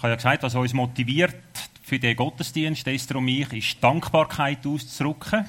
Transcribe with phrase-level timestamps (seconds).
[0.00, 1.36] Ich habe ja gesagt, was uns motiviert
[1.82, 5.44] für den Gottesdienst, Esther und mich, ist Dankbarkeit auszudrücken.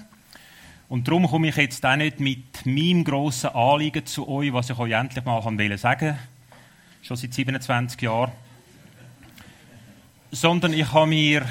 [0.90, 4.78] Und darum komme ich jetzt auch nicht mit meinem grossen Anliegen zu euch, was ich
[4.78, 6.18] euch endlich mal sagen wollte,
[7.02, 8.34] schon seit 27 Jahren.
[10.32, 11.50] Sondern ich habe mir ein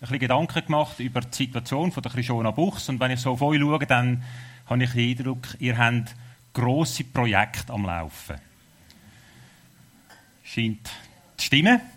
[0.00, 2.88] bisschen Gedanken gemacht über die Situation von der Christiana Buchs.
[2.88, 4.24] Und wenn ich so auf euch schaue, dann
[4.70, 6.16] habe ich den Eindruck, ihr habt
[6.54, 8.36] grosse Projekte am Laufen.
[10.44, 10.86] Scheint
[11.36, 11.91] zu stimmen.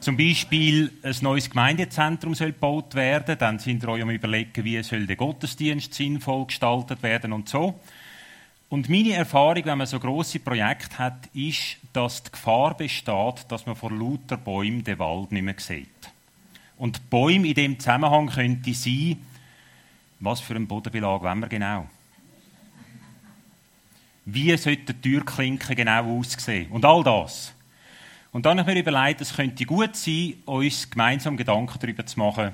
[0.00, 3.36] Zum Beispiel ein neues Gemeindezentrum soll gebaut werden.
[3.38, 7.80] Dann sind wir euch am überlegen, wie soll der Gottesdienst sinnvoll gestaltet werden und so.
[8.68, 13.66] Und meine Erfahrung, wenn man so große Projekte hat, ist, dass die Gefahr besteht, dass
[13.66, 15.88] man vor lauter Bäumen den Wald nicht mehr sieht.
[16.76, 19.16] Und Bäume in dem Zusammenhang könnte sein,
[20.20, 21.86] was für ein Bodenbelag wollen wir genau?
[24.26, 26.70] Wie sollte die Türklinke genau aussehen?
[26.70, 27.54] Und all das.
[28.32, 32.18] Und dann habe ich mir überlegt, es könnte gut sein, uns gemeinsam Gedanken darüber zu
[32.18, 32.52] machen,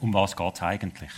[0.00, 1.10] um was geht es eigentlich.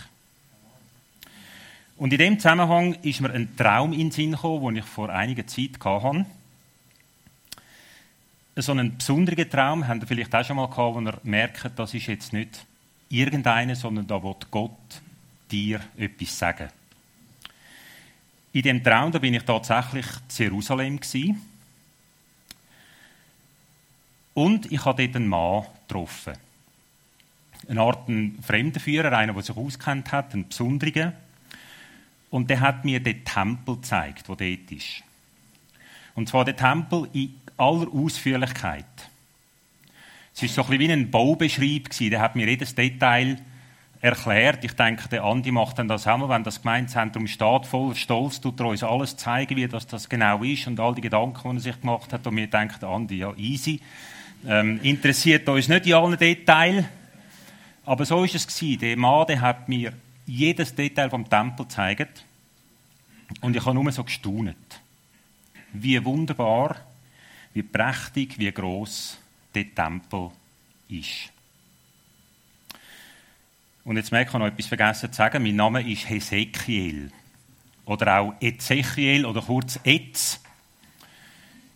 [1.97, 5.09] Und in dem Zusammenhang ist mir ein Traum in den Sinn gekommen, den ich vor
[5.09, 6.25] einiger Zeit hatte.
[8.57, 11.93] So einen besonderen Traum habt ihr vielleicht auch schon mal gehabt, wo ihr merkt, das
[11.93, 12.65] ist jetzt nicht
[13.09, 15.01] irgendeiner, sondern da wird Gott
[15.51, 16.69] dir etwas sagen.
[18.53, 21.41] In dem Traum da bin ich tatsächlich in Jerusalem gewesen.
[24.35, 26.33] Und ich habe dort einen Mann getroffen.
[27.67, 31.13] Eine Art ein Fremdenführer, einer, der sich auskennt hat, einen Besonderen.
[32.29, 35.03] Und der hat mir den Tempel gezeigt, der dort ist.
[36.15, 38.85] Und zwar den Tempel in aller Ausführlichkeit.
[40.35, 41.89] Es war so ein bisschen wie ein Baubeschreib.
[41.97, 43.37] Der hat mir jedes Detail
[44.01, 44.65] erklärt.
[44.65, 48.59] Ich denke, der Andi macht dann das auch wenn das Gemeindezentrum steht, voller Stolz, tut
[48.59, 51.61] er uns alles zeigen, wie das, das genau ist und all die Gedanken, die er
[51.61, 52.27] sich gemacht hat.
[52.27, 53.79] Und mir denkt, Andi, ja, easy.
[54.47, 56.85] Ähm, interessiert uns nicht in allen Details.
[57.83, 58.79] Aber so ist es gewesen.
[58.79, 59.93] Der Mann, hat mir
[60.25, 62.23] jedes Detail vom Tempel gezeigt.
[63.41, 64.57] Und ich habe nur so gestaunet.
[65.73, 66.77] Wie wunderbar,
[67.53, 69.17] wie prächtig, wie groß
[69.53, 70.29] der Tempel
[70.89, 71.31] ist.
[73.83, 75.43] Und jetzt merke ich, ich noch etwas vergessen zu sagen.
[75.43, 77.11] Mein Name ist Hesekiel.
[77.85, 80.39] Oder auch Ezechiel oder kurz Etz.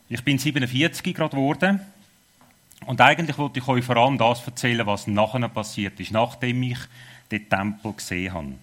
[0.08, 1.82] Ich bin 47 gerade geworden
[2.86, 6.80] und eigentlich wollte ich euch vor allem das erzählen, was nachher passiert ist, nachdem ich
[7.32, 8.56] den Tempel gesehen habe.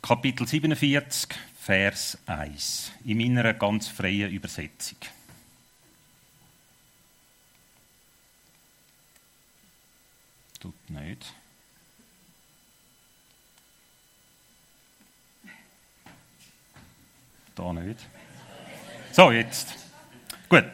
[0.00, 4.98] Kapitel 47, Vers 1, in meiner ganz freien Übersetzung.
[10.58, 11.32] Tut nicht.
[17.54, 18.00] Da nicht.
[19.12, 19.91] So, jetzt.
[20.52, 20.64] Gut.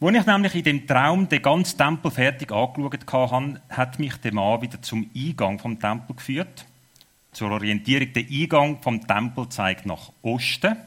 [0.00, 4.32] Als ich nämlich in dem Traum den ganzen Tempel fertig angeschaut hatte, hat mich der
[4.32, 6.64] Mann wieder zum Eingang vom Tempel geführt.
[7.30, 10.78] Zur Orientierung, der Eingang vom Tempel zeigt nach Osten.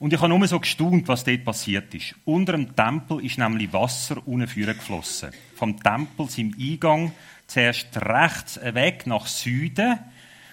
[0.00, 2.16] Und ich habe nur so gestaunt, was dort passiert ist.
[2.24, 5.30] Unter dem Tempel ist nämlich Wasser unten geflossen.
[5.54, 7.12] Vom Tempel im Eingang
[7.46, 9.96] zuerst rechts weg nach Süden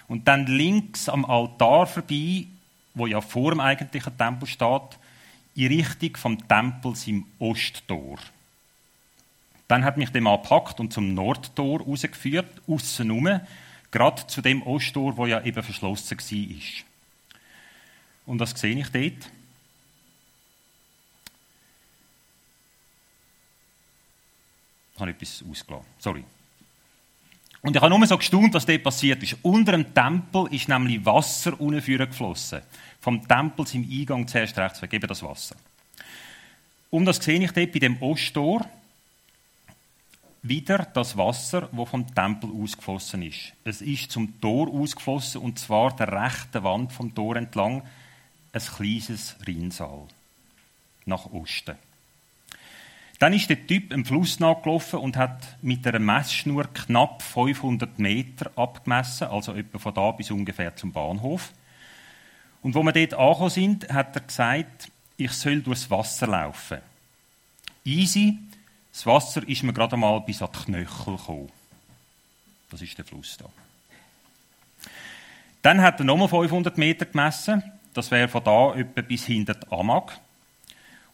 [0.06, 2.46] und dann links am Altar vorbei,
[2.94, 4.98] wo ja vor dem eigentlichen Tempel steht,
[5.54, 8.18] in Richtung vom Tempels im Osttor.
[9.68, 13.40] Dann hat mich der Mann gepackt und zum Nordtor rausgeführt, aussen rum,
[13.90, 16.84] gerade zu dem Osttor, wo ja eben verschlossen war.
[18.26, 19.30] Und was sehe ich dort?
[24.94, 25.86] Ich habe etwas ausgelassen.
[25.98, 26.24] Sorry.
[27.64, 29.38] Und ich habe nur so gestaunt, was dort passiert ist.
[29.40, 32.60] Unter dem Tempel ist nämlich Wasser unten geflossen.
[33.00, 35.56] Vom Tempel im Eingang zuerst rechts weg, eben das Wasser.
[36.90, 38.68] Und das sehe ich dort bei dem Osttor
[40.42, 43.54] wieder das Wasser, das vom Tempel ausgeflossen ist.
[43.64, 47.82] Es ist zum Tor ausgeflossen und zwar der rechten Wand vom Tor entlang
[48.52, 50.02] ein kleines Rinnsal
[51.06, 51.76] nach Osten.
[53.18, 58.50] Dann ist der Typ im Fluss nachgelaufen und hat mit einer Messschnur knapp 500 Meter
[58.56, 61.52] abgemessen, also etwa von da bis ungefähr zum Bahnhof.
[62.62, 66.78] Und wo wir dort angekommen sind, hat er gesagt, ich soll durchs Wasser laufen.
[67.84, 68.38] Easy,
[68.92, 71.52] das Wasser ist mir gerade mal bis an die Knöchel gekommen.
[72.70, 73.44] Das ist der Fluss da.
[75.62, 77.62] Dann hat er nochmal 500 Meter gemessen.
[77.92, 80.18] Das wäre von da etwa bis hinter die Amag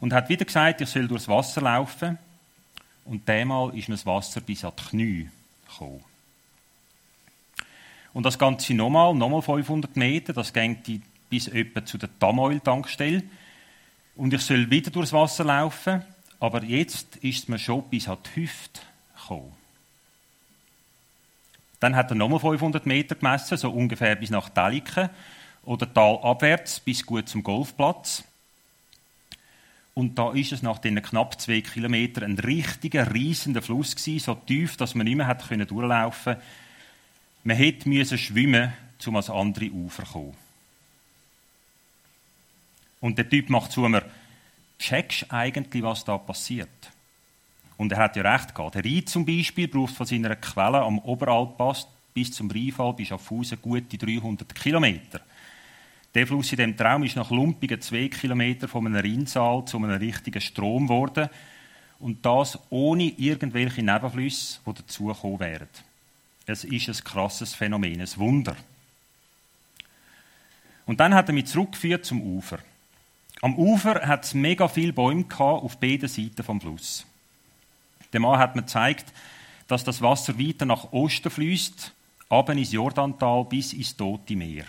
[0.01, 2.19] und hat wieder gesagt, ich soll durchs Wasser laufen.
[3.05, 5.29] Und diesmal ist mir das Wasser bis an die Knie
[5.69, 6.05] gekommen.
[8.13, 13.23] Und das Ganze nochmal, nochmal 500 Meter, das ging bis etwa zu der Tamoil-Tankstelle.
[14.17, 16.03] Und ich soll wieder durchs Wasser laufen,
[16.41, 18.81] aber jetzt ist mir schon bis an die Hüfte
[19.17, 19.53] gekommen.
[21.79, 25.09] Dann hat er nochmal 500 Meter gemessen, so ungefähr bis nach Deliken
[25.63, 28.25] oder talabwärts bis gut zum Golfplatz.
[30.01, 34.35] Und da ist es nach den knapp zwei Kilometern ein richtiger, riesender Fluss gewesen, so
[34.35, 36.47] tief, dass man nicht mehr durchlaufen können.
[37.45, 38.73] Man hätte müssen schwimmen,
[39.05, 40.37] um ans andere Ufer zu kommen.
[43.03, 44.03] Und der Typ macht zu mir,
[44.79, 46.71] checkst eigentlich, was da passiert?
[47.77, 48.77] Und er hat ja recht gehabt.
[48.77, 53.61] Der Rhein zum Beispiel braucht von seiner Quelle am Oberalpass bis zum Rheinfall bis Schaffhausen
[53.61, 55.21] gute 300 Kilometer.
[56.15, 59.91] Der Fluss in dem Traum ist nach lumpigen zwei Kilometern von einem Rinnsal zu einem
[59.91, 61.29] richtigen Strom geworden.
[62.01, 65.69] Und das ohne irgendwelche Nebenflüsse, die dazugekommen wären.
[66.47, 68.57] Es ist ein krasses Phänomen, ein Wunder.
[70.87, 72.59] Und dann hat er mich zurückgeführt zum Ufer.
[73.43, 77.07] Am Ufer hat es mega viele Bäume auf beiden Seiten vom Fluss.
[78.13, 79.13] Der Mann hat mir gezeigt,
[79.69, 81.93] dass das Wasser weiter nach Osten fließt,
[82.29, 84.65] ab ins Jordantal bis ins Tote Meer.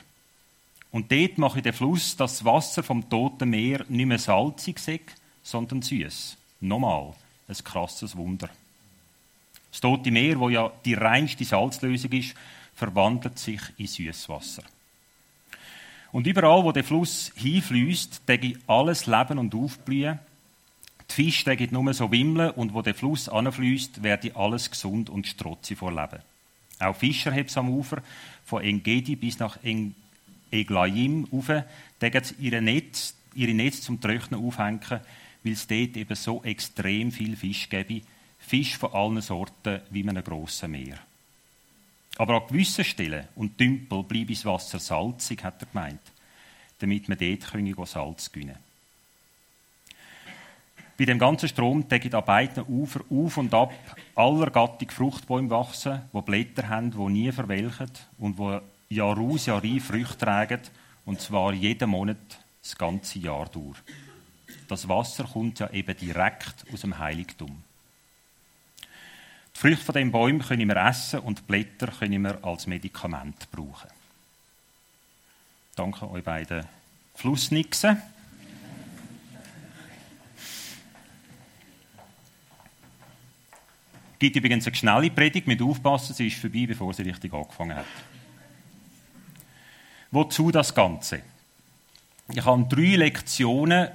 [0.91, 4.77] Und dort mache ich den Fluss, dass das Wasser vom Toten Meer nicht mehr salzig
[4.87, 6.37] ist, sondern süß.
[6.59, 7.13] Nochmal,
[7.47, 8.49] ein krasses Wunder.
[9.71, 12.35] Das Tote Meer, wo ja die reinste Salzlösung ist,
[12.75, 14.63] verwandelt sich in Süßwasser.
[16.11, 20.19] Und überall, wo der Fluss hinfließt, denke alles leben und aufblühen.
[21.09, 25.25] Die Fische denken nur so wimmeln und wo der Fluss anfließt, werde alles gesund und
[25.25, 26.21] strotzig vor Leben.
[26.79, 28.01] Auch Fischer haben am Ufer,
[28.43, 29.57] von Engedi bis nach
[30.51, 31.63] Eglaim rauf,
[32.01, 34.99] denken ihre Netz, ihre Netz zum Trocknen aufhängen,
[35.43, 38.01] weil es dort eben so extrem viel Fisch gäbe.
[38.39, 40.99] Fisch von allen Sorten wie in einem grossen Meer.
[42.17, 46.01] Aber an gewissen Stellen und Tümpel bleibe das Wasser salzig, hat er gemeint,
[46.79, 48.57] damit man dort Salz gewinnen
[50.97, 53.73] Bei dem ganzen Strom decken an beiden Ufern auf und ab
[54.15, 58.59] aller Gattung Fruchtbäume wachsen, die Blätter haben, die nie verwelken und die
[58.95, 60.61] Jahr aus, Jahr ein Früchte tragen,
[61.05, 62.17] und zwar jeden Monat
[62.61, 63.77] das ganze Jahr durch.
[64.67, 67.63] Das Wasser kommt ja eben direkt aus dem Heiligtum.
[69.55, 73.49] Die Früchte von den Bäumen können wir essen und die Blätter können wir als Medikament
[73.51, 73.89] brauchen.
[75.75, 76.65] Danke euch beiden
[77.15, 78.01] Flussnixen.
[84.13, 87.75] Es gibt übrigens eine schnelle Predigt mit Aufpassen, sie ist vorbei, bevor sie richtig angefangen
[87.75, 87.85] hat.
[90.11, 91.21] Wozu das Ganze?
[92.33, 93.89] Ich habe drei Lektionen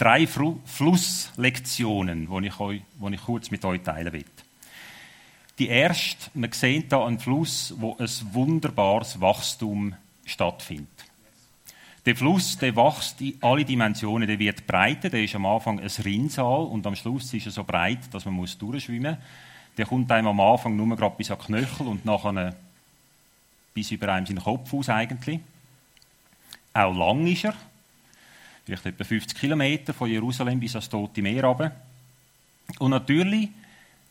[0.00, 2.80] drei Flusslektionen, die ich, euch,
[3.24, 4.24] kurz mit euch teilen will.
[5.58, 10.88] Die erste, wir sehen hier einen Fluss, wo ein wunderbares Wachstum stattfindet.
[12.06, 14.26] Der Fluss, der wächst in alle Dimensionen.
[14.26, 17.62] Der wird breiter, der ist am Anfang ein Rinnsal und am Schluss ist er so
[17.62, 19.24] breit, dass man durchschwimmen muss.
[19.76, 22.56] Der kommt einem am Anfang nur gerade bis an Knöchel und nachher
[23.80, 25.40] bis über einem seinen Kopf aus eigentlich.
[26.74, 27.54] Auch lang ist er
[28.66, 31.72] vielleicht etwa 50 Kilometer von Jerusalem bis ans Tote Meer runter.
[32.78, 33.48] Und natürlich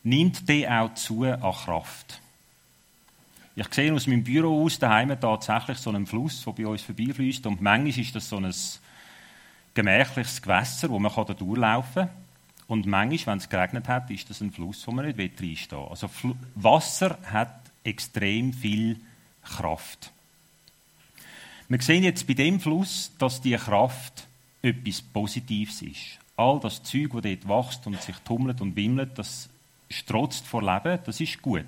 [0.02, 2.20] nimmt der auch zu an Kraft.
[3.54, 7.46] Ich sehe aus meinem Büro aus daheim tatsächlich so einen Fluss, der bei uns vorbeifließt.
[7.46, 8.52] Und manchmal ist das so ein
[9.72, 12.10] gemächliches Gewässer, wo man da durchlaufen kann.
[12.66, 15.88] Und manchmal, wenn es geregnet hat, ist das ein Fluss, wo man nicht reinstehen will.
[15.90, 16.10] Also
[16.56, 19.00] Wasser hat extrem viel
[19.42, 20.12] Kraft.
[21.68, 24.26] Wir sehen jetzt bei dem Fluss, dass die Kraft
[24.62, 26.18] etwas Positives ist.
[26.36, 29.48] All das Zeug, das dort wächst und sich tummelt und wimmelt, das
[29.88, 31.64] strotzt vor Leben, das ist gut.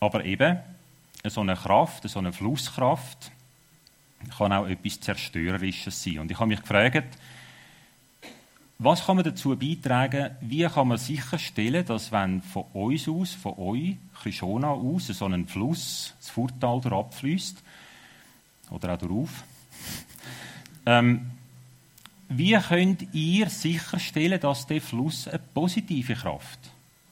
[0.00, 0.58] Aber eben,
[1.26, 3.30] so eine Kraft, so eine Flusskraft,
[4.36, 6.20] kann auch etwas Zerstörerisches sein.
[6.20, 7.16] Und ich habe mich gefragt,
[8.78, 13.54] was kann man dazu beitragen, wie kann man sicherstellen, dass wenn von uns aus, von
[13.56, 17.62] euch, Krishona aus, so ein Fluss, das Furtal abfließt,
[18.70, 19.44] oder auch darauf,
[20.86, 21.30] ähm,
[22.28, 26.58] wie könnt ihr sicherstellen, dass der Fluss eine positive Kraft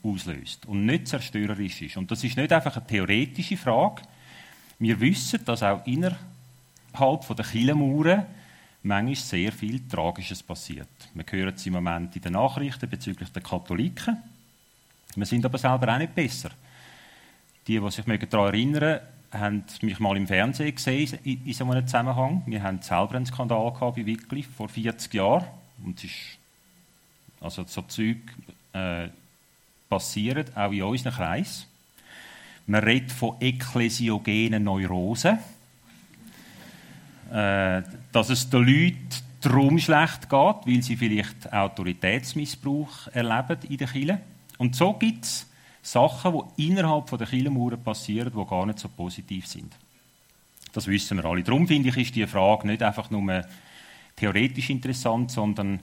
[0.03, 1.97] auslöst und nicht zerstörerisch ist?
[1.97, 4.01] Und das ist nicht einfach eine theoretische Frage.
[4.79, 8.25] Wir wissen, dass auch innerhalb der Kielmauern
[8.83, 10.87] manchmal sehr viel Tragisches passiert.
[11.13, 14.17] Wir hören es im Moment in den Nachrichten bezüglich der Katholiken.
[15.15, 16.51] Wir sind aber selber auch nicht besser.
[17.67, 18.99] Die, die sich daran erinnern
[19.31, 22.43] haben mich mal im Fernsehen gesehen in, so einem Zusammenhang.
[22.45, 25.45] Wir haben selber einen Skandal gehabt bei Wycliffe vor 40 Jahren.
[25.83, 26.13] Und es ist,
[27.41, 28.17] also so Zeug
[28.73, 29.07] äh,
[29.89, 31.67] passiert auch in unserem Kreis.
[32.67, 35.39] Man redet von ekklesiogenen Neurosen.
[37.33, 39.09] Äh, dass es den Leuten
[39.41, 44.19] darum schlecht geht, weil sie vielleicht Autoritätsmissbrauch erleben in der Kirche.
[44.59, 45.49] Und so gibt es
[45.81, 49.75] Sachen, die innerhalb der Kirchenmauern passieren, die gar nicht so positiv sind.
[50.73, 51.41] Das wissen wir alle.
[51.41, 53.43] Darum finde ich, ist die Frage nicht einfach nur
[54.15, 55.79] theoretisch interessant, sondern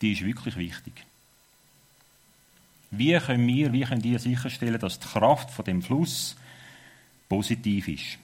[0.00, 1.04] die ist wirklich wichtig.
[2.92, 6.36] Wie können wir, wie können wir sicherstellen, dass die Kraft von dem Fluss
[7.28, 8.18] positiv ist?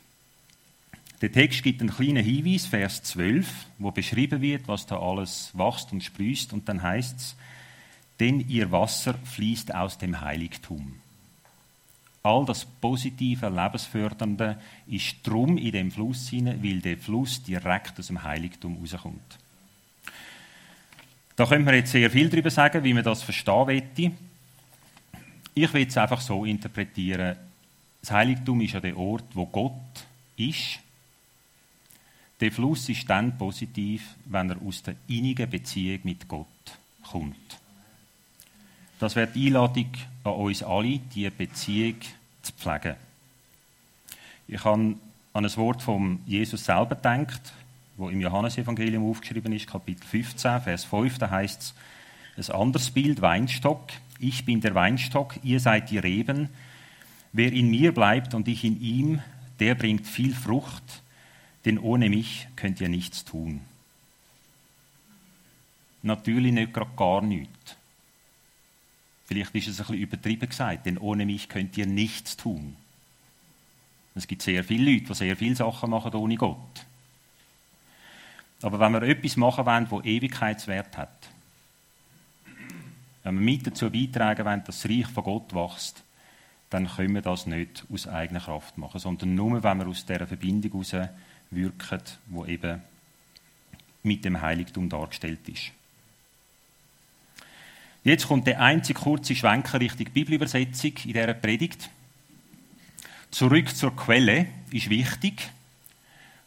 [1.25, 3.47] Der Text gibt einen kleinen Hinweis, Vers 12,
[3.79, 7.37] wo beschrieben wird, was da alles wächst und sprießt, und dann heißt es,
[8.21, 10.97] denn ihr Wasser fließt aus dem Heiligtum.
[12.23, 18.09] All das positive, lebensfördernde ist drum in dem Fluss hinein, weil der Fluss direkt aus
[18.09, 19.39] dem Heiligtum rauskommt.
[21.37, 24.13] Da können wir jetzt sehr viel darüber sagen, wie man das verstehen möchte.
[25.55, 27.37] Ich will es einfach so interpretieren.
[28.03, 29.73] Das Heiligtum ist ja der Ort, wo Gott
[30.37, 30.84] ist.
[32.41, 36.47] Der Fluss ist dann positiv, wenn er aus der innigen Beziehung mit Gott
[37.09, 37.37] kommt.
[38.99, 39.91] Das wird die Einladung
[40.25, 41.97] an uns alle, diese Beziehung
[42.43, 42.97] zu pflegen.
[44.47, 44.97] Ich habe
[45.33, 47.53] an ein Wort von Jesus selber gedacht,
[47.97, 51.75] wo im Johannesevangelium aufgeschrieben ist, Kapitel 15, Vers 5, da heißt
[52.37, 53.89] es, ein anderes Bild, Weinstock.
[54.19, 56.49] Ich bin der Weinstock, ihr seid die Reben.
[57.33, 59.21] Wer in mir bleibt und ich in ihm,
[59.61, 61.03] der bringt viel Frucht,
[61.65, 63.61] denn ohne mich könnt ihr nichts tun.
[66.03, 67.77] Natürlich nicht gerade gar nichts.
[69.27, 72.77] Vielleicht ist es ein bisschen übertrieben gesagt, denn ohne mich könnt ihr nichts tun.
[74.15, 76.87] Es gibt sehr viele Leute, die sehr viele Sachen machen ohne Gott.
[78.63, 81.29] Aber wenn wir etwas machen wollen, das Ewigkeitswert hat,
[83.23, 86.03] wenn wir mit dazu beitragen wollen, dass das Reich von Gott wächst,
[86.71, 90.27] dann können wir das nicht aus eigener Kraft machen, sondern nur, wenn wir aus dieser
[90.27, 91.11] Verbindung heraus
[91.55, 92.83] wirken, die eben
[94.03, 95.73] mit dem Heiligtum dargestellt ist.
[98.05, 101.89] Jetzt kommt der einzige kurze Schwenker Richtung Bibelübersetzung in dieser Predigt.
[103.31, 105.51] Zurück zur Quelle ist wichtig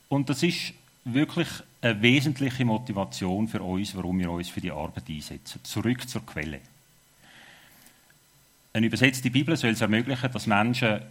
[0.08, 0.74] und das ist
[1.04, 1.48] wirklich
[1.82, 5.64] eine wesentliche Motivation für uns, warum wir uns für die Arbeit einsetzen.
[5.64, 6.60] Zurück zur Quelle.
[8.74, 11.02] Eine übersetzte Bibel soll es ermöglichen, dass Menschen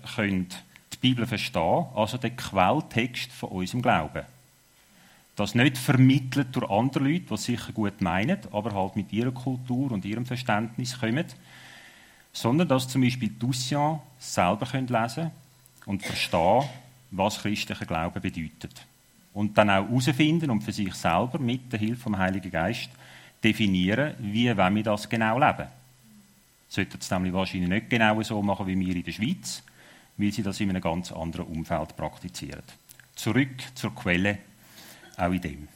[0.93, 4.25] die Bibel verstehen also den Quelltext von unserem Glauben
[5.37, 9.93] das nicht vermittelt durch andere Leute, die sicher gut meinen, aber halt mit ihrer Kultur
[9.93, 11.26] und ihrem Verständnis kommen,
[12.33, 15.31] sondern dass zum Beispiel Lucian selber lesen können
[15.85, 16.64] und verstehen,
[17.11, 18.87] was christlicher Glaube bedeutet.
[19.35, 22.88] Und dann auch herausfinden und für sich selber mit der Hilfe vom Heiligen Geist
[23.45, 25.69] definieren, wie wir das genau leben.
[26.69, 29.62] Sollten es nämlich wahrscheinlich nicht genau so machen wie wir in der Schweiz,
[30.16, 32.62] weil sie das in einem ganz anderen Umfeld praktizieren.
[33.14, 34.38] Zurück zur Quelle
[35.16, 35.68] auch in dem.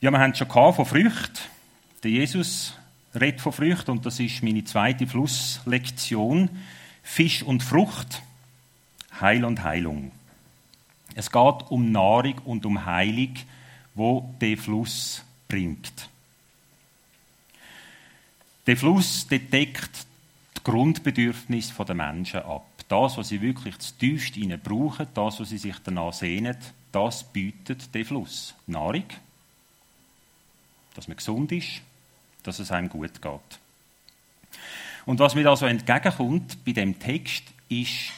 [0.00, 1.38] Ja, wir haben es schon von Früchten.
[2.02, 2.74] Der Jesus
[3.14, 6.50] redet von Früchten und das ist meine zweite Flusslektion.
[7.02, 8.22] Fisch und Frucht,
[9.20, 10.12] Heil und Heilung.
[11.14, 13.34] Es geht um Nahrung und um Heilung,
[13.94, 16.10] wo der Fluss bringt.
[18.66, 20.05] Der Fluss deckt
[20.66, 25.48] die Grundbedürfnisse der Menschen ab das, was sie wirklich zu tiefst ihnen brauchen, das, was
[25.48, 26.56] sie sich danach sehnen,
[26.92, 28.54] das bietet der Fluss.
[28.66, 29.04] Nahrung,
[30.94, 31.82] dass man gesund ist,
[32.42, 33.58] dass es einem gut geht.
[35.04, 38.12] Und was mir also entgegenkommt bei dem Text, ist,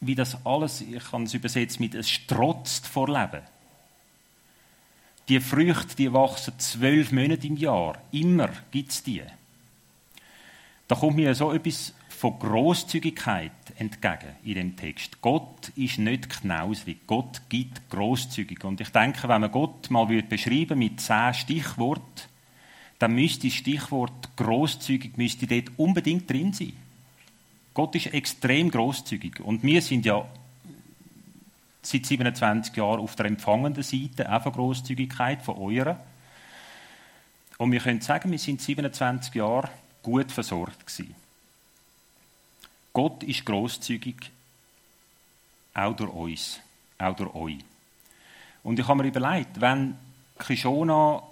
[0.00, 3.42] wie das alles, ich kann es übersetzen mit, es strotzt vor Leben.
[5.28, 7.98] Die Früchte, die wachsen zwölf Monate im Jahr.
[8.10, 9.22] Immer gibt es die.
[10.90, 15.20] Da kommt mir so etwas von Großzügigkeit entgegen in dem Text.
[15.20, 17.06] Gott ist nicht knausrig.
[17.06, 18.64] Gott gibt großzügig.
[18.64, 22.22] Und ich denke, wenn man Gott mal beschreiben mit zehn Stichworten,
[22.98, 26.72] dann müsste das Stichwort großzügig müsste dort unbedingt drin sein.
[27.72, 30.26] Gott ist extrem großzügig und wir sind ja
[31.82, 36.00] seit 27 Jahren auf der empfangenden Seite auch von Großzügigkeit von eurer.
[37.58, 39.70] Und wir können sagen, wir sind 27 Jahre
[40.02, 41.14] gut versorgt gewesen.
[42.92, 44.30] Gott ist großzügig,
[45.74, 46.60] auch durch uns,
[46.98, 47.58] auch durch euch.
[48.62, 49.96] Und ich habe mir überlegt, wenn
[50.38, 51.22] Kishona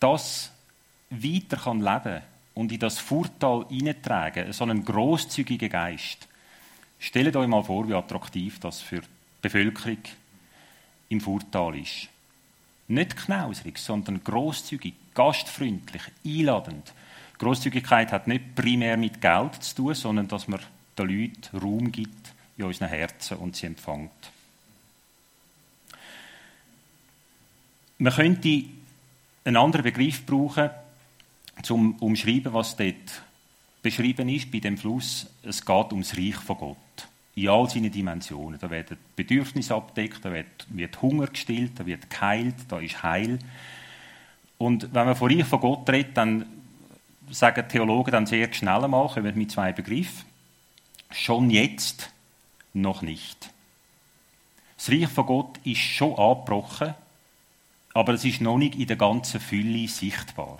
[0.00, 0.50] das
[1.10, 2.22] weiter kann leben
[2.54, 6.26] und in das Vorteil hineintragen, so einen großzügigen Geist,
[6.98, 9.08] stellt euch mal vor, wie attraktiv das für die
[9.42, 9.98] Bevölkerung
[11.10, 12.08] im Vorteil ist.
[12.88, 16.92] Nicht knausrig, sondern großzügig, gastfreundlich, einladend,
[17.44, 20.60] Großzügigkeit hat nicht primär mit Geld zu tun, sondern dass man
[20.98, 24.10] den Leuten Raum gibt, in unseren Herzen und sie empfängt.
[27.98, 28.64] Man könnte
[29.44, 30.70] einen anderen Begriff brauchen,
[31.62, 33.22] zum umschreiben, was dort
[33.82, 35.26] beschrieben ist bei dem Fluss.
[35.42, 36.76] Es geht ums Reich von Gott.
[37.36, 38.58] In all seinen Dimensionen.
[38.58, 43.38] Da werden Bedürfnisse abdeckt, da wird, wird Hunger gestillt, da wird geheilt, da ist Heil.
[44.58, 46.46] Und wenn man von Reich von Gott redet, dann
[47.30, 50.24] sagen Theologen dann sehr schnell einmal, kommen mit zwei Begriffen.
[51.10, 52.10] Schon jetzt,
[52.72, 53.50] noch nicht.
[54.76, 56.94] Das Reich von Gott ist schon abgebrochen,
[57.94, 60.58] aber es ist noch nicht in der ganzen Fülle sichtbar.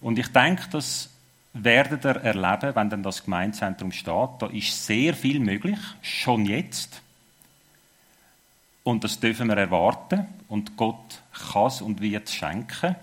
[0.00, 1.10] Und ich denke, das
[1.54, 4.30] werdet ihr erleben, wenn dann das Gemeindezentrum steht.
[4.38, 7.02] Da ist sehr viel möglich, schon jetzt.
[8.84, 10.26] Und das dürfen wir erwarten.
[10.48, 11.22] Und Gott
[11.52, 12.94] kann es und wird es schenken.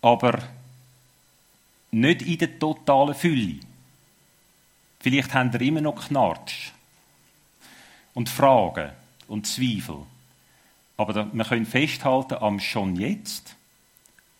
[0.00, 0.38] Aber
[1.92, 3.60] nicht in der totalen Fülle.
[4.98, 6.72] Vielleicht haben ihr immer noch Knarsch
[8.14, 8.90] und Fragen
[9.28, 9.98] und Zweifel.
[10.96, 13.56] Aber wir können festhalten am schon jetzt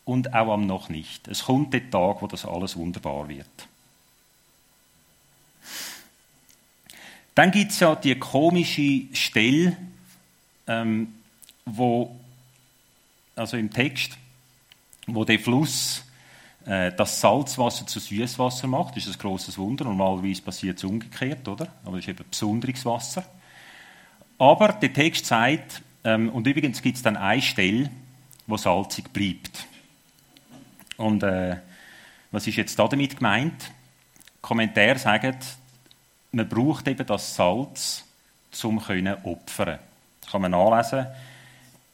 [0.04, 1.28] und auch am noch nicht.
[1.28, 3.49] Es kommt der Tag, wo das alles wunderbar wird.
[7.35, 9.76] Dann gibt es ja die komische Stelle,
[10.66, 11.14] ähm,
[11.64, 12.14] wo,
[13.35, 14.18] also im Text,
[15.06, 16.04] wo der Fluss
[16.66, 18.97] äh, das Salzwasser zu Süßwasser macht.
[18.97, 19.85] Ist ein großes Wunder.
[19.85, 21.69] Normalerweise passiert es umgekehrt, oder?
[21.85, 23.25] Aber es ist eben besonderes Wasser.
[24.38, 27.90] Aber der Text sagt, ähm, und übrigens gibt es dann eine Stelle,
[28.47, 29.66] wo salzig bleibt.
[30.97, 31.57] Und äh,
[32.31, 33.71] was ist jetzt damit gemeint?
[34.40, 35.37] Kommentare sagen,
[36.33, 38.04] man braucht eben das Salz,
[38.62, 39.78] um zu opfern.
[40.21, 41.07] Das kann man nachlesen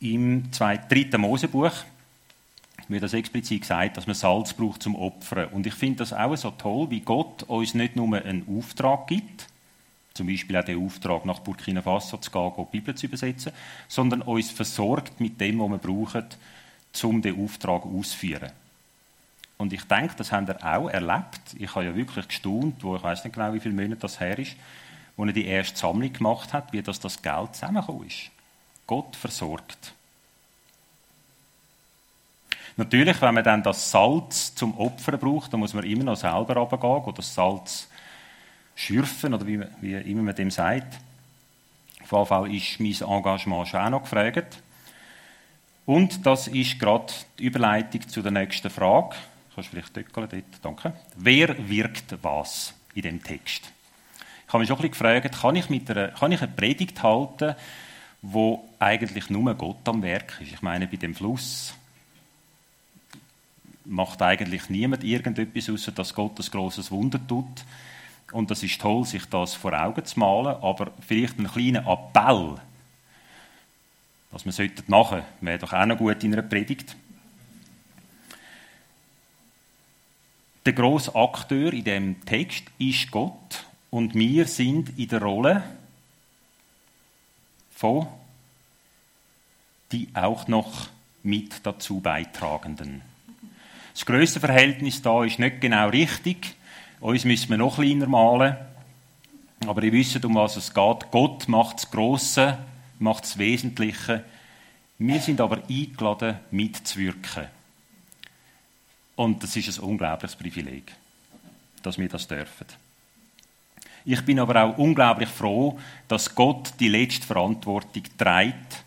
[0.00, 1.72] im dritten Mosebuch
[2.88, 5.48] wird das explizit gesagt, dass man Salz braucht zum Opfern.
[5.48, 9.46] Und ich finde das auch so toll, wie Gott uns nicht nur einen Auftrag gibt,
[10.14, 13.52] zum Beispiel auch den Auftrag, nach Burkina Faso zu gehen, die Bibel zu übersetzen,
[13.86, 16.26] sondern uns versorgt mit dem, was wir brauchen,
[17.02, 18.50] um den Auftrag auszuführen.
[19.58, 21.40] Und ich denke, das haben wir auch erlebt.
[21.58, 24.38] Ich habe ja wirklich gestaunt, wo ich weiß nicht genau, wie viele Monate das her
[24.38, 24.56] ist,
[25.16, 28.30] wo er die erste Sammlung gemacht hat, wie das, das Geld zusammengekommen ist.
[28.86, 29.94] Gott versorgt.
[32.78, 36.54] Natürlich, wenn man dann das Salz zum Opfern braucht, dann muss man immer noch selber
[36.54, 37.88] runtergehen oder das Salz
[38.76, 40.94] schürfen oder wie, wie immer man dem sagt.
[42.04, 44.62] Auf jeden Fall ist mein Engagement schon auch noch gefragt.
[45.86, 49.16] Und das ist gerade die Überleitung zu der nächsten Frage.
[49.56, 50.44] Kannst du vielleicht dort?
[50.62, 50.92] Danke.
[51.16, 53.72] Wer wirkt was in dem Text?
[54.46, 57.02] Ich habe mich auch ein bisschen gefragt, kann ich, mit einer, kann ich eine Predigt
[57.02, 57.56] halten,
[58.22, 60.52] wo eigentlich nur Gott am Werk ist?
[60.52, 61.74] Ich meine, bei dem Fluss,
[63.88, 67.64] macht eigentlich niemand irgendetwas, außer dass Gott ein grosses Wunder tut.
[68.32, 72.56] Und das ist toll, sich das vor Augen zu malen, aber vielleicht einen kleinen Appell,
[74.30, 76.94] was man sollte machen, wäre doch auch noch gut in einer Predigt.
[80.66, 85.62] Der grosse Akteur in dem Text ist Gott und wir sind in der Rolle
[87.70, 88.06] von
[89.92, 90.88] die auch noch
[91.22, 93.02] mit dazu beitragenden.
[93.98, 96.54] Das Grössenverhältnis da ist nicht genau richtig.
[97.00, 98.56] Uns müssen wir noch kleiner malen.
[99.66, 101.10] Aber ihr wisst, um was es geht.
[101.10, 102.58] Gott macht das Grosse,
[103.00, 104.22] macht das Wesentliche.
[104.98, 107.48] Wir sind aber eingeladen, mitzuwirken.
[109.16, 110.92] Und das ist ein unglaubliches Privileg,
[111.82, 112.66] dass wir das dürfen.
[114.04, 118.84] Ich bin aber auch unglaublich froh, dass Gott die letzte Verantwortung trägt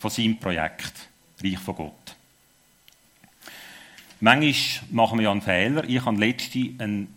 [0.00, 0.94] von seinem Projekt
[1.44, 2.17] Reich von Gott.
[4.20, 5.84] Manchmal machen wir ja einen Fehler.
[5.88, 7.14] Ich habe letztens einen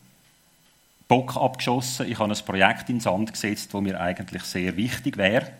[1.08, 2.10] Bock abgeschossen.
[2.10, 5.52] Ich habe ein Projekt ins Sand gesetzt, das mir eigentlich sehr wichtig wäre.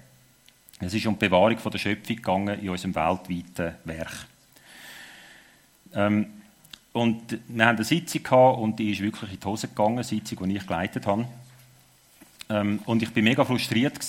[0.80, 4.28] Es ist um die Bewahrung der Schöpfung gegangen in unserem weltweiten Werk.
[5.94, 6.28] Ähm,
[6.94, 10.04] und wir haben eine Sitzung gehabt und die ist wirklich in die Hose gegangen, eine
[10.04, 11.28] Sitzung, die ich geleitet habe.
[12.50, 14.00] Ähm, und ich bin mega frustriert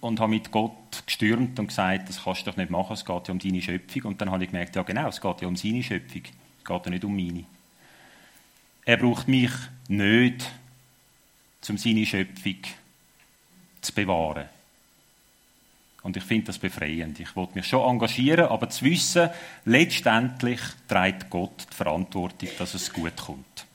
[0.00, 3.28] und habe mit Gott gestürmt und gesagt, das kannst du doch nicht machen, es geht
[3.28, 4.02] ja um deine Schöpfung.
[4.04, 6.22] Und dann habe ich gemerkt, ja genau, es geht ja um seine Schöpfung.
[6.62, 7.44] Es geht ja nicht um meine.
[8.84, 9.50] Er braucht mich
[9.88, 10.48] nicht,
[11.68, 12.58] um seine Schöpfung
[13.80, 14.48] zu bewahren.
[16.02, 17.18] Und ich finde das befreiend.
[17.20, 19.30] Ich wollte mich schon engagieren, aber zu wissen,
[19.64, 23.66] letztendlich trägt Gott die Verantwortung, dass es gut kommt.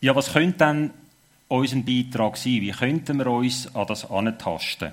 [0.00, 0.90] Ja, was könnte dann
[1.48, 2.60] unser Beitrag sein?
[2.60, 4.92] Wie könnten wir uns an das antasten?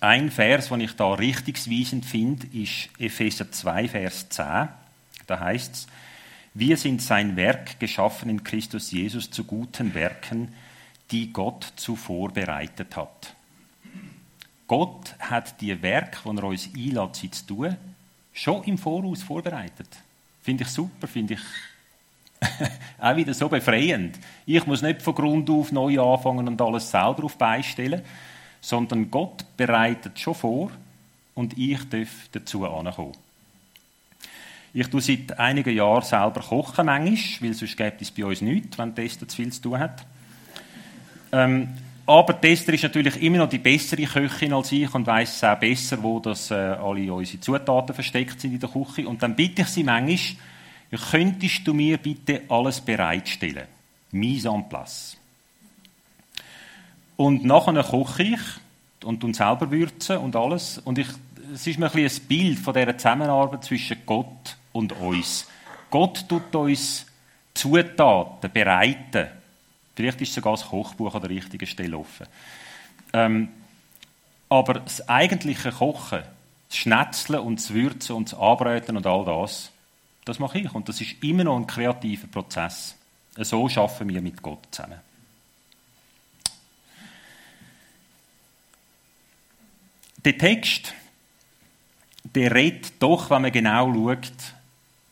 [0.00, 4.68] Ein Vers, den ich da richtungsweisend finde, ist Epheser 2, Vers 10.
[5.26, 5.86] Da heißt es,
[6.54, 10.54] Wir sind sein Werk geschaffen in Christus Jesus zu guten Werken,
[11.10, 13.34] die Gott zuvor bereitet hat.
[14.68, 17.76] Gott hat die Werke, die er uns einlädt, sie zu tun,
[18.32, 19.88] schon im Voraus vorbereitet.
[20.42, 21.40] Finde ich super, finde ich
[22.98, 24.16] auch wieder so befreiend.
[24.46, 28.02] Ich muss nicht von Grund auf neu anfangen und alles selber auf beistellen,
[28.60, 30.70] sondern Gott bereitet schon vor
[31.34, 33.12] und ich darf dazu ankommen.
[34.74, 38.78] Ich tue seit einigen Jahren selber kochen manchmal, weil sonst gibt es bei uns nichts,
[38.78, 40.04] wenn Tester zu viel zu tun hat.
[41.32, 41.68] Ähm,
[42.06, 46.02] aber Tester ist natürlich immer noch die bessere Köchin als ich und weiß auch besser,
[46.02, 49.06] wo das, äh, alle unsere Zutaten versteckt sind in der Küche.
[49.06, 50.38] Und dann bitte ich sie manchmal,
[51.10, 53.66] könntest du mir bitte alles bereitstellen?
[54.10, 55.17] Mise en place.
[57.18, 58.40] Und nachher koche ich
[59.04, 60.78] und tun selber würzen und alles.
[60.78, 61.08] Und ich,
[61.52, 65.48] es ist mir ein, ein Bild von dieser Zusammenarbeit zwischen Gott und uns.
[65.90, 67.06] Gott tut uns
[67.54, 69.26] Zutaten bereiten.
[69.96, 72.26] Vielleicht ist sogar das Kochbuch an der richtigen Stelle offen.
[73.12, 73.48] Ähm,
[74.48, 76.22] aber das eigentliche Kochen,
[76.68, 79.72] das Schnetzeln und das Würzen und das Anbröteln und all das,
[80.24, 80.72] das mache ich.
[80.72, 82.94] Und das ist immer noch ein kreativer Prozess.
[83.38, 85.07] So schaffen wir mit Gott zusammen.
[90.24, 90.94] Der Text,
[92.24, 94.32] der redet doch, wenn man genau schaut,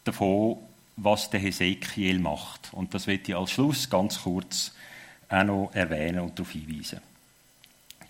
[0.05, 0.59] davon,
[0.97, 2.73] was der Hesekiel macht.
[2.73, 4.73] Und das wird ich als Schluss ganz kurz
[5.29, 7.01] auch noch erwähnen und darauf hinweisen.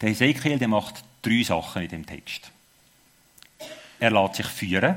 [0.01, 2.51] Der Hesekiel der macht drei Sachen in dem Text.
[3.99, 4.97] Er lässt sich führen.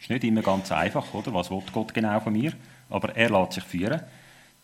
[0.00, 1.34] Ist nicht immer ganz einfach, oder?
[1.34, 2.52] Was will Gott genau von mir?
[2.88, 4.00] Aber er lässt sich führen.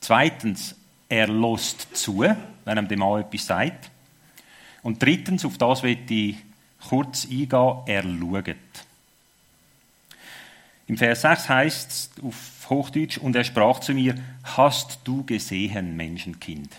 [0.00, 0.76] Zweitens,
[1.09, 2.20] er lässt zu,
[2.64, 3.90] wenn ihm der Mann etwas sagt.
[4.83, 6.37] Und drittens, auf das wird ich
[6.88, 8.57] kurz eingehen, er schaut.
[10.88, 15.97] Im Vers 6 heißt es auf Hochdeutsch, und er sprach zu mir, hast du gesehen,
[15.97, 16.71] Menschenkind?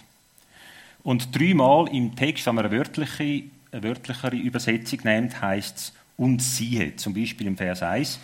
[1.03, 6.41] Und dreimal im Text, wenn man eine wörtliche, eine wörtlichere Übersetzung nimmt, heißt es, und
[6.41, 8.19] siehe, zum Beispiel im Vers 1,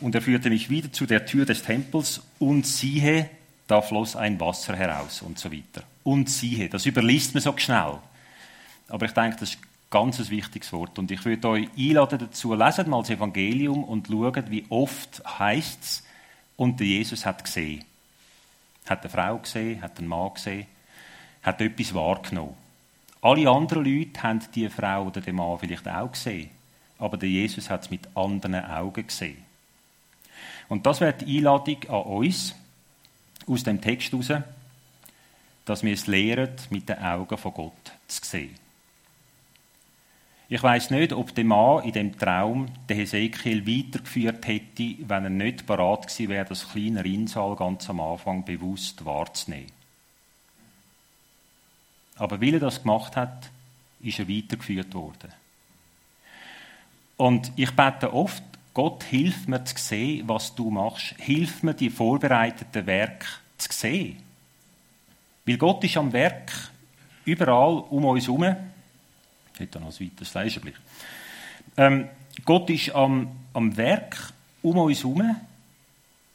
[0.00, 3.28] und er führte mich wieder zu der Tür des Tempels, und siehe,
[3.66, 5.84] da floss ein Wasser heraus und so weiter.
[6.04, 7.98] Und siehe, das überliest man so schnell.
[8.88, 9.58] Aber ich denke, das ist
[9.90, 10.98] Ganz ein wichtiges Wort.
[10.98, 15.82] Und ich würde euch einladen dazu, lesen mal das Evangelium und schaut, wie oft heißt
[15.82, 16.04] es,
[16.56, 17.84] und Jesus hat gesehen.
[18.86, 20.66] Hat eine Frau gesehen, hat einen Mann gesehen,
[21.42, 22.54] hat etwas wahrgenommen.
[23.22, 26.50] Alle anderen Leute haben die Frau oder den Mann vielleicht auch gesehen.
[26.98, 29.38] Aber der Jesus hat es mit anderen Augen gesehen.
[30.68, 32.54] Und das wäre die Einladung an uns
[33.46, 34.42] aus dem Text heraus,
[35.64, 38.67] dass wir es lehren, mit den Augen von Gott zu sehen.
[40.50, 45.30] Ich weiß nicht, ob der Mann in dem Traum den Hesekiel weitergeführt hätte, wenn er
[45.30, 49.70] nicht bereit gewesen wäre, das kleine Rinnsal ganz am Anfang bewusst wahrzunehmen.
[52.16, 53.50] Aber weil er das gemacht hat,
[54.00, 55.32] ist er weitergeführt worden.
[57.18, 61.14] Und ich bete oft, Gott, hilf mir zu sehen, was du machst.
[61.18, 63.26] Hilf mir, die vorbereiteten Werke
[63.58, 64.22] zu sehen.
[65.44, 66.52] Weil Gott ist am Werk
[67.24, 68.56] überall um uns herum
[69.58, 70.74] hätte noch ein weiteres Fleischblech.
[71.76, 72.08] Ähm,
[72.44, 75.36] Gott ist am, am Werk um uns herum,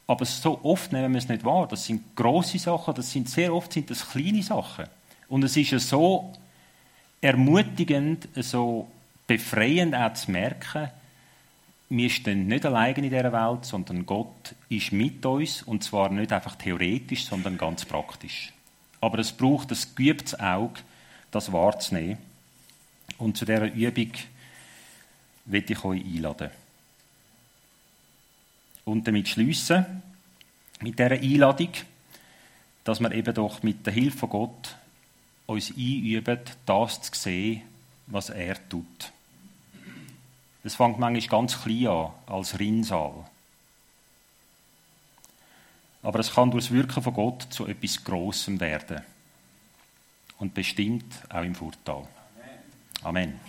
[0.08, 1.68] aber so oft nehmen wir es nicht wahr.
[1.68, 4.86] Das sind große Sachen, das sind sehr oft sind das kleine Sachen.
[5.30, 6.34] Und es ist ja so
[7.22, 8.88] ermutigend, so
[9.28, 10.90] befreiend auch zu merken,
[11.90, 16.32] wir stehen nicht allein in dieser Welt, sondern Gott ist mit uns und zwar nicht
[16.32, 18.52] einfach theoretisch, sondern ganz praktisch.
[19.00, 20.80] Aber es braucht ein geübtes Auge,
[21.30, 22.18] das wahrzunehmen.
[23.18, 24.12] Und zu dieser Übung
[25.46, 26.50] will ich euch einladen.
[28.86, 29.86] Und damit schließen,
[30.82, 31.70] mit dieser Einladung,
[32.84, 34.76] dass wir eben doch mit der Hilfe von Gott
[35.46, 37.62] uns einüben, das zu sehen,
[38.08, 39.12] was er tut.
[40.64, 43.26] Es fängt manchmal ganz klein an, als Rinnsal.
[46.02, 49.02] Aber es kann durch das Wirken von Gott zu etwas Grossem werden.
[50.40, 52.08] Und bestimmt auch im Vorteil.
[53.06, 53.40] Amen.